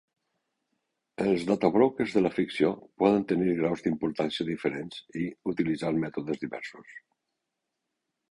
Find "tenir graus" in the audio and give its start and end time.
3.33-3.85